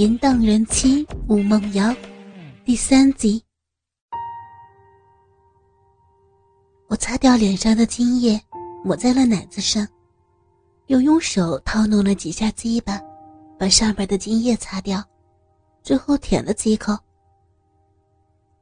[0.00, 1.94] 淫荡人妻吴梦瑶，
[2.64, 3.44] 第三集。
[6.88, 8.42] 我擦掉脸上的精液，
[8.82, 9.86] 抹在了奶子上，
[10.86, 12.98] 又用手掏弄了几下鸡巴，
[13.58, 15.04] 把上边的精液擦掉，
[15.82, 16.96] 最后舔了几口。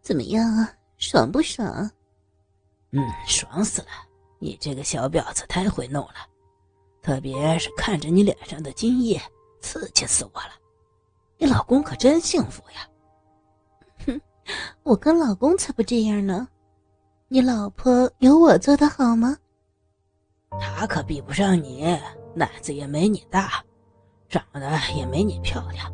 [0.02, 0.72] 怎么样啊？
[0.96, 1.88] 爽不爽？
[2.90, 3.88] 嗯，爽死了！
[4.40, 6.14] 你这个小婊子太会弄了，
[7.00, 9.22] 特别是看着你脸上的精液，
[9.60, 10.50] 刺激死我了。
[11.38, 12.88] 你老公可真幸福呀！
[14.06, 14.20] 哼，
[14.82, 16.48] 我跟老公才不这样呢。
[17.28, 19.36] 你老婆有我做的好吗？
[20.60, 21.96] 他可比不上你，
[22.34, 23.62] 奶子也没你大，
[24.28, 24.60] 长得
[24.96, 25.92] 也没你漂亮，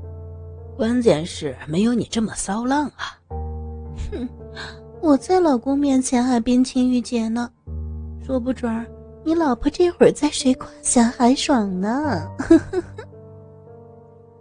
[0.78, 3.18] 关键是没有你这么骚浪啊！
[4.10, 4.28] 哼，
[5.02, 7.50] 我在老公面前还冰清玉洁呢，
[8.24, 8.86] 说不准
[9.24, 12.30] 你老婆这会儿在谁胯下还爽呢？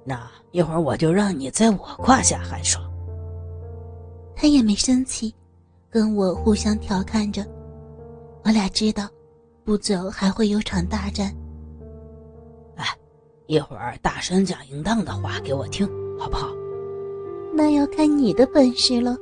[0.05, 2.83] 那一会儿我就让你在我胯下寒爽。
[4.35, 5.33] 他也没生气，
[5.89, 7.45] 跟我互相调侃着。
[8.43, 9.07] 我俩知道，
[9.63, 11.33] 不久还会有场大战。
[12.75, 12.85] 哎，
[13.47, 15.87] 一会儿大声讲淫荡的话给我听，
[16.19, 16.49] 好不好？
[17.53, 19.15] 那要看你的本事了。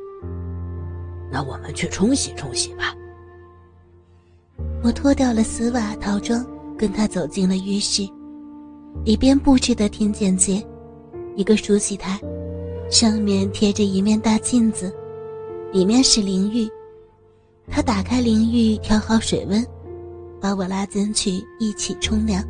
[1.30, 2.96] 那我们去冲洗冲洗吧。
[4.84, 6.44] 我脱掉了丝袜套装，
[6.78, 8.02] 跟他走进了浴室，
[9.06, 10.66] 里边布置的挺简洁。
[11.36, 12.20] 一个梳洗台，
[12.90, 14.94] 上面贴着一面大镜子，
[15.72, 16.70] 里面是淋浴。
[17.68, 19.66] 他打开淋浴，调好水温，
[20.42, 22.44] 把我拉进去一起冲凉。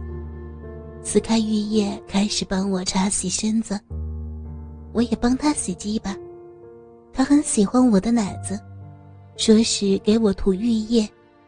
[1.04, 3.80] 撕开浴液，开始帮我擦洗身子。
[4.94, 6.16] 我也帮他洗鸡巴。
[7.14, 8.60] 他很喜欢我的奶子，
[9.38, 11.08] 说是给我涂浴液，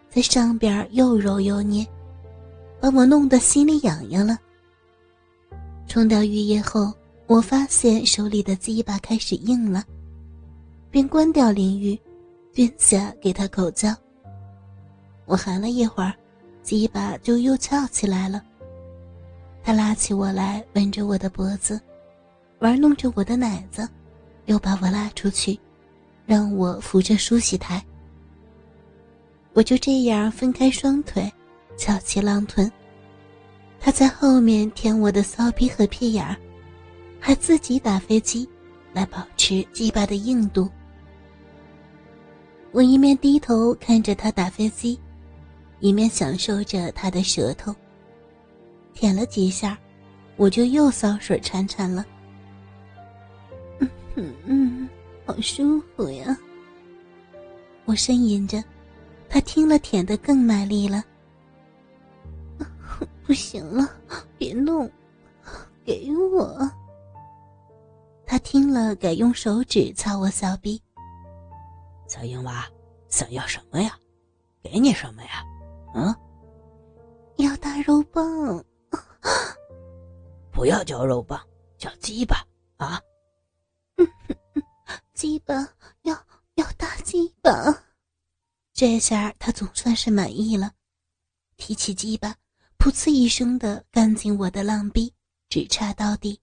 [0.10, 1.86] 在上边又揉又捏，
[2.80, 4.38] 把我弄得心里痒痒了。
[5.88, 6.94] 冲掉浴液后。
[7.26, 9.84] 我发现手里的鸡巴开始硬了，
[10.92, 12.00] 便关掉淋浴，
[12.54, 13.96] 蹲下给他口交。
[15.26, 16.14] 我含了一会儿，
[16.62, 18.44] 鸡巴就又翘起来了。
[19.64, 21.80] 他拉起我来，吻着我的脖子，
[22.60, 23.88] 玩弄着我的奶子，
[24.46, 25.58] 又把我拉出去，
[26.26, 27.84] 让我扶着梳洗台。
[29.54, 31.32] 我就这样分开双腿，
[31.78, 32.70] 翘起浪臀。
[33.80, 36.36] 他在后面舔我的骚逼和屁眼儿。
[37.26, 38.46] 还自己打飞机，
[38.92, 40.70] 来保持鸡巴的硬度。
[42.74, 45.00] 我一面低头看着他打飞机，
[45.80, 47.74] 一面享受着他的舌头。
[48.94, 49.78] 舔了几下，
[50.36, 52.06] 我就又骚水潺潺了。
[53.80, 54.90] 嗯 嗯嗯，
[55.26, 56.38] 好舒服呀！
[57.86, 58.62] 我呻吟着，
[59.30, 61.02] 他听了舔得更卖力了。
[63.26, 63.90] 不行了，
[64.38, 64.92] 别弄，
[65.86, 66.70] 给我。
[68.34, 70.82] 他听了，改用手指擦我小臂。
[72.08, 72.68] 小英娃，
[73.08, 73.96] 想要什么呀？
[74.64, 75.46] 给你什么呀？
[75.94, 76.16] 嗯？
[77.36, 78.66] 要大肉棒。
[80.52, 81.40] 不要叫肉棒，
[81.78, 82.44] 叫鸡巴
[82.78, 83.00] 啊！
[85.14, 85.54] 鸡巴
[86.02, 86.16] 要
[86.56, 87.52] 要大鸡巴。
[88.74, 90.72] 这下他总算是满意了，
[91.56, 92.36] 提起鸡巴，
[92.80, 95.14] 噗呲一声的干进我的浪逼，
[95.50, 96.42] 直插到底，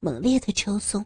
[0.00, 1.04] 猛烈的抽送。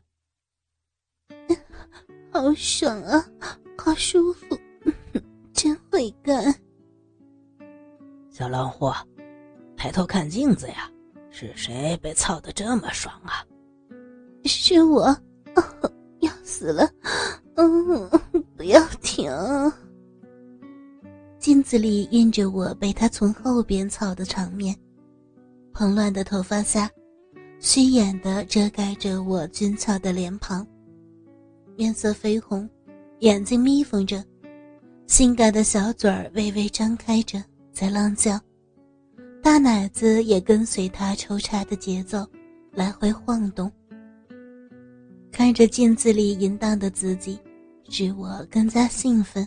[2.32, 3.28] 好爽啊，
[3.76, 4.58] 好舒服，
[5.52, 6.42] 真会干。
[8.30, 8.90] 小老虎，
[9.76, 10.90] 抬头看镜子呀，
[11.30, 13.44] 是谁被操的这么爽啊？
[14.46, 15.14] 是我，
[16.20, 16.90] 要死了，
[17.56, 18.08] 嗯，
[18.56, 19.30] 不要停。
[21.38, 24.74] 镜子里映着我被他从后边操的场面，
[25.74, 26.90] 蓬乱的头发下，
[27.60, 30.66] 虚掩的遮盖着我俊俏的脸庞。
[31.74, 32.68] 面色绯红，
[33.20, 34.22] 眼睛眯缝着，
[35.06, 38.38] 性感的小嘴儿微微张开着，在浪叫，
[39.42, 42.26] 大奶子也跟随他抽插的节奏
[42.72, 43.72] 来回晃动。
[45.30, 47.38] 看着镜子里淫荡的自己，
[47.88, 49.46] 使我更加兴奋，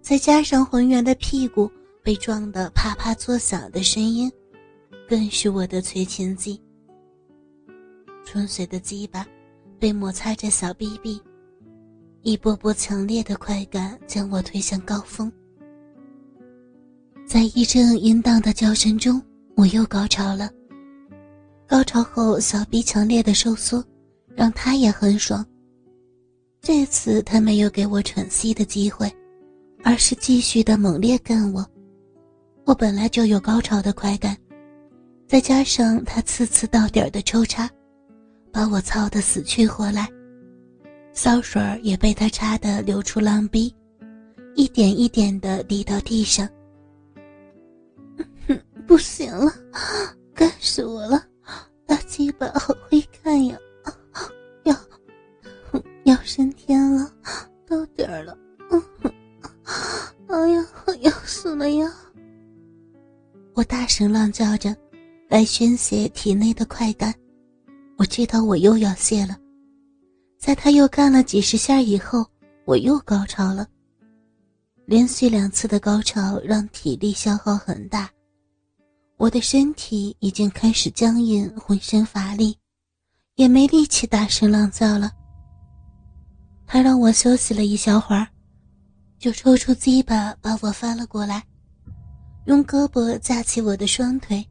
[0.00, 1.70] 再加上浑圆的屁股
[2.02, 4.32] 被撞得啪啪作响的声音，
[5.06, 6.58] 更是我的催情剂。
[8.24, 9.26] 纯水的鸡巴。
[9.80, 11.22] 被摩擦着小臂臂，
[12.22, 15.32] 一波波强烈的快感将我推向高峰。
[17.26, 19.22] 在一阵淫荡的叫声中，
[19.54, 20.50] 我又高潮了。
[21.66, 23.84] 高潮后，小臂强烈的收缩，
[24.34, 25.44] 让他也很爽。
[26.60, 29.10] 这次他没有给我喘息的机会，
[29.84, 31.64] 而是继续的猛烈干我。
[32.64, 34.36] 我本来就有高潮的快感，
[35.26, 37.70] 再加上他次次到点的抽插。
[38.50, 40.08] 把我操得死去活来，
[41.20, 43.74] 骚水也被他插得流出浪逼，
[44.54, 46.48] 一点一点的滴到地上。
[48.86, 49.52] 不行了，
[50.32, 51.20] 干死我了！
[51.84, 53.58] 大鸡巴好会看呀，
[54.62, 54.72] 要
[56.04, 57.12] 要升天了，
[57.66, 58.38] 到点儿了，
[60.28, 60.64] 哎呀，
[61.00, 61.92] 要死了呀！
[63.54, 64.72] 我大声浪叫着，
[65.28, 67.12] 来宣泄体内的快感。
[67.96, 69.36] 我知道我又要泄了，
[70.38, 72.24] 在他又干了几十下以后，
[72.64, 73.66] 我又高潮了。
[74.86, 78.08] 连续两次的高潮让体力消耗很大，
[79.16, 82.56] 我的身体已经开始僵硬，浑身乏力，
[83.34, 85.10] 也没力气大声浪叫了。
[86.66, 88.26] 他让我休息了一小会儿，
[89.18, 91.44] 就抽出鸡巴把我翻了过来，
[92.46, 94.46] 用胳膊架起我的双腿。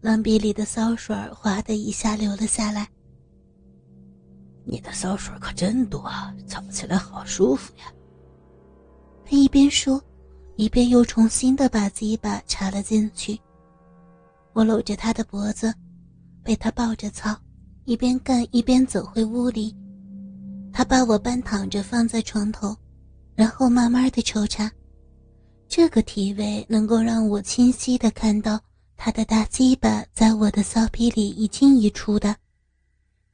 [0.00, 2.88] 浪鼻里的骚水哗的一下流了下来。
[4.64, 6.08] 你的骚水可真多，
[6.46, 7.92] 操起来好舒服呀。
[9.24, 10.02] 他一边说，
[10.56, 13.38] 一边又重新的把鸡巴插了进去。
[14.52, 15.74] 我搂着他的脖子，
[16.42, 17.36] 被他抱着操，
[17.84, 19.74] 一边干一边走回屋里。
[20.72, 22.76] 他把我半躺着放在床头，
[23.34, 24.70] 然后慢慢的抽插。
[25.68, 28.60] 这个体位能够让我清晰的看到。
[28.94, 32.36] 他的大鸡巴在我的骚逼里一进一出的，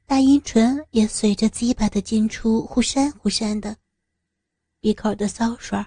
[0.08, 3.76] 大阴唇也随着鸡巴的进出忽闪忽闪的，
[4.80, 5.78] 鼻口的骚水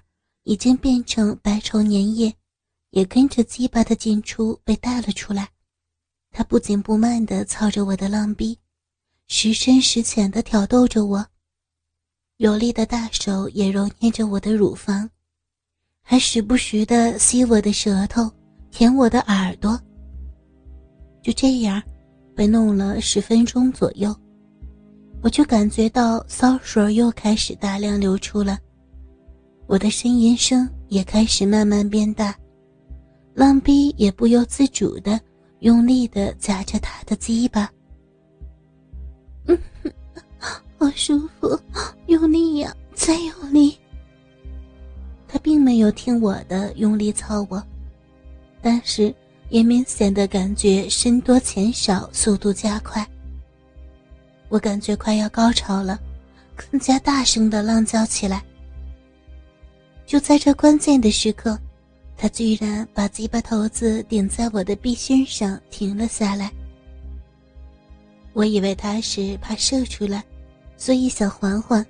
[0.44, 2.32] 已经变成白稠粘液，
[2.92, 5.50] 也跟着鸡巴的进出被带了出来。
[6.30, 8.56] 他不紧不慢地操着我的浪逼，
[9.28, 11.26] 时深时浅地挑逗着我，
[12.38, 15.10] 有力的大手也揉捏着我的乳房，
[16.04, 18.32] 还时不时地吸我的舌头。
[18.70, 19.78] 舔我的耳朵，
[21.24, 21.82] 就这样，
[22.42, 24.12] 被弄了十分钟左右，
[25.22, 28.58] 我就感觉到骚水又开始大量流出了，
[29.68, 32.36] 我的呻吟声也开始慢慢变大，
[33.36, 35.22] 浪逼也不由自主的
[35.60, 37.72] 用力的夹着他的鸡巴，
[39.46, 39.56] 嗯，
[40.80, 41.56] 好舒服，
[42.08, 43.78] 用力呀，再用力。
[45.28, 47.64] 他并没有听我的，用力操我。
[48.64, 49.14] 但是
[49.52, 53.06] 也明显的感觉深多浅少，速度加快。
[54.48, 56.00] 我感觉快要高潮了，
[56.56, 58.42] 更加大声的浪叫起来。
[60.06, 61.60] 就在这关键的时刻，
[62.18, 66.50] 他居然把鸡巴头子顶在我的臂心上，停了下来。
[68.32, 70.24] 我以为他是怕射出来，
[70.78, 71.86] 所以想缓缓，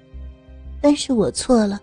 [0.81, 1.79] 但是我错了。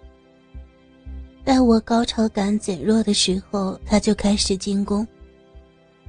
[1.45, 5.07] 待我高潮感减弱的时候，他就开始进攻。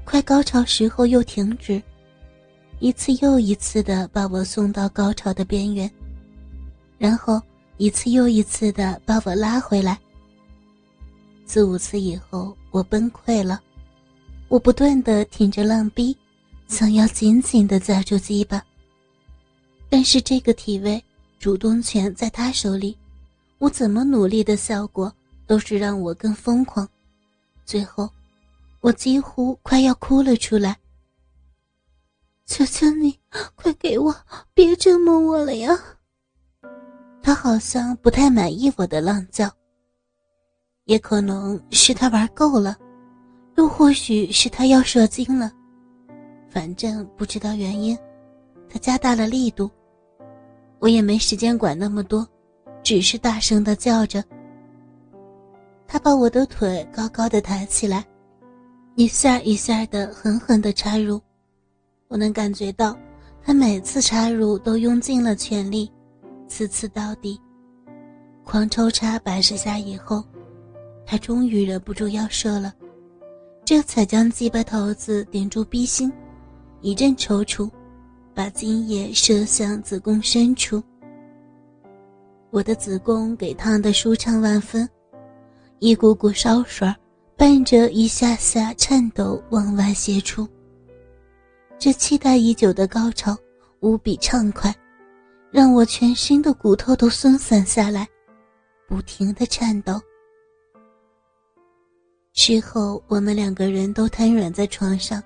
[0.10, 1.80] 快高潮时候又停止，
[2.80, 5.88] 一次又一次的把我送到高潮的边缘，
[6.98, 7.40] 然后
[7.78, 10.00] 一次又一次的把我拉回来。
[11.46, 13.62] 四五次以后，我崩溃了，
[14.48, 16.18] 我不断的挺着浪逼，
[16.68, 18.60] 想要紧紧的抓住鸡巴。
[19.92, 21.00] 但是这个体位，
[21.38, 22.98] 主动权在他手里，
[23.60, 25.14] 我怎么努力的效果？
[25.46, 26.90] 都是让我更疯狂，
[27.64, 28.10] 最后，
[28.82, 30.78] 我几乎快要哭了出来。
[32.46, 33.20] 求求你，
[33.56, 34.16] 快给我，
[34.54, 35.78] 别折磨我了呀！
[37.22, 39.48] 他好像不太满意我的浪叫，
[40.86, 42.76] 也可能是他玩够了，
[43.56, 45.52] 又或许是他要射精了，
[46.50, 47.96] 反正不知道原因，
[48.68, 49.70] 他加大了力度。
[50.80, 52.28] 我也没时间管那么多，
[52.82, 54.24] 只是大声的叫着。
[55.86, 58.04] 他把我的腿高高的抬起来，
[59.00, 61.22] 一下一下的狠狠的插入，
[62.10, 62.94] 我能感觉到
[63.42, 65.90] 他每次插入都用尽了全力，
[66.50, 67.40] 次次到底，
[68.44, 70.22] 狂抽插百十下以后，
[71.06, 72.74] 他终于忍不住要射了，
[73.64, 76.12] 这才将鸡巴头子顶住逼心，
[76.82, 77.72] 一阵抽搐，
[78.34, 80.84] 把精液射向子宫深处，
[82.50, 84.86] 我的子宫给烫得舒畅万分。
[85.80, 86.94] 一股股烧水
[87.40, 90.46] 伴着一下下颤抖往外泄出。
[91.78, 93.34] 这期待已久的高潮
[93.80, 94.76] 无比畅快，
[95.50, 98.06] 让我全身的骨头都松散下来，
[98.90, 100.02] 不停的颤抖。
[102.34, 105.24] 事后，我们两个人都瘫软在床上，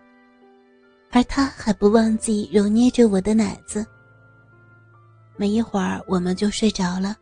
[1.09, 3.83] 而他还不忘记揉捏着我的奶子。
[5.35, 7.17] 没一会儿，我们就睡着了。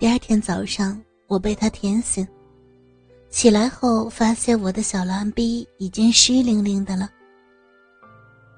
[0.00, 1.00] 第二天早上。
[1.28, 2.26] 我被他舔醒，
[3.30, 7.08] 起来后发现我的小狼逼已经湿淋淋的了。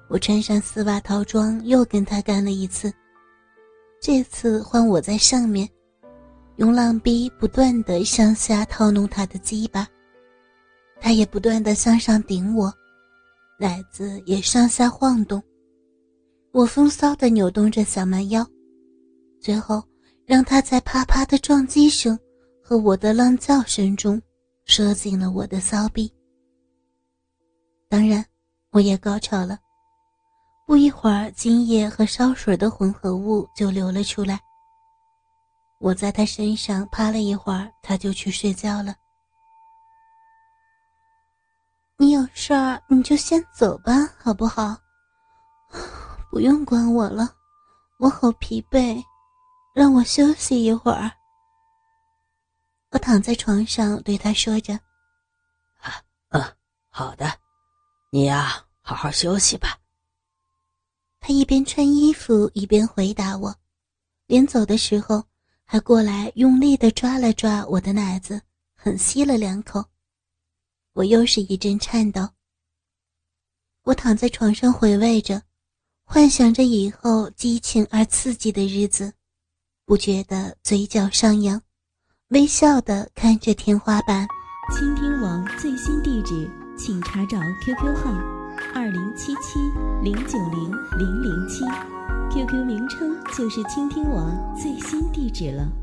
[0.09, 2.91] 我穿上丝袜套装，又跟他干了一次。
[4.01, 5.69] 这次换我在上面，
[6.57, 9.87] 用浪逼不断的向下套弄他的鸡巴，
[10.99, 12.73] 他也不断的向上顶我，
[13.59, 15.41] 奶子也上下晃动。
[16.51, 18.45] 我风骚的扭动着小蛮腰，
[19.39, 19.83] 最后
[20.25, 22.19] 让他在啪啪的撞击声
[22.61, 24.21] 和我的浪叫声中，
[24.65, 26.11] 射进了我的骚逼。
[27.89, 28.25] 当然，
[28.71, 29.59] 我也高潮了。
[30.65, 34.39] 不一会儿，精液和烧水的混合物就流了出来。
[35.79, 38.95] 我在他身上趴了一会儿，他就去睡觉了。
[41.97, 44.75] 你有事儿你就先走吧，好不好？
[46.31, 47.29] 不用管我了，
[47.99, 49.03] 我好疲惫，
[49.75, 51.11] 让我休息一会儿。
[52.93, 54.75] 我躺在床上对他说着
[55.81, 56.55] ：“啊，嗯，
[56.89, 57.25] 好的。”
[58.11, 59.79] 你呀，好好休息吧。
[61.19, 63.55] 他一边穿衣服一边回答我，
[64.27, 65.25] 临走的时候
[65.65, 68.39] 还过来用力的抓了抓我的奶子，
[68.75, 69.83] 狠吸了两口。
[70.93, 72.29] 我又是一阵颤抖。
[73.81, 75.41] 我躺在床上回味着，
[76.03, 79.11] 幻想着以后激情而刺激的日子，
[79.83, 81.59] 不觉得嘴角上扬，
[82.33, 84.27] 微笑的看着天花板。
[84.75, 86.49] 倾听王最新地址。
[86.75, 88.11] 请查找 QQ 号
[88.73, 89.59] 二零七七
[90.01, 91.63] 零九零零零七
[92.31, 95.82] ，QQ 名称就是倾听王最新地址了。